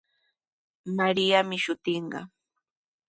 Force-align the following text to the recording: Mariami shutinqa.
Mariami 0.97 1.57
shutinqa. 1.63 2.21